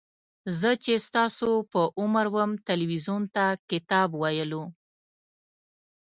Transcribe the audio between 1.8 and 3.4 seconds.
عمر وم تلویزیون